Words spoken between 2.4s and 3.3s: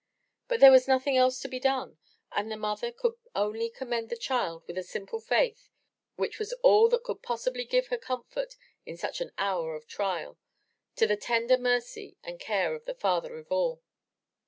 the mother could